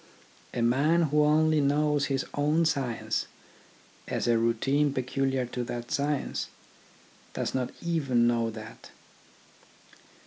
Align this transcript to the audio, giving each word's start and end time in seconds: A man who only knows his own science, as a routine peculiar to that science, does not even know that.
A 0.51 0.63
man 0.63 1.03
who 1.03 1.23
only 1.23 1.61
knows 1.61 2.05
his 2.07 2.25
own 2.33 2.65
science, 2.65 3.27
as 4.07 4.27
a 4.27 4.35
routine 4.39 4.91
peculiar 4.93 5.45
to 5.45 5.63
that 5.65 5.91
science, 5.91 6.47
does 7.35 7.53
not 7.53 7.69
even 7.83 8.25
know 8.25 8.49
that. 8.49 8.89